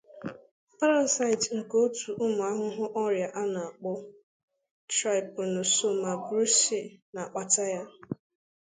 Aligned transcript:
Parasaịtị 0.77 1.49
nke 1.59 1.75
otu 1.85 2.09
ụmụ 2.23 2.41
ahụhụ 2.49 2.83
ọrịa 3.03 3.27
ana-akpọ 3.41 3.91
"Trypanosoma 4.91 6.11
brucei"na-akpata 6.25 7.63
ya. 7.73 7.83